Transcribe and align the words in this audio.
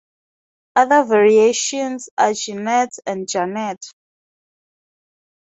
Other 0.75 1.03
variations 1.03 2.09
are 2.17 2.33
Janette 2.33 2.97
and 3.05 3.29
Janet. 3.29 3.85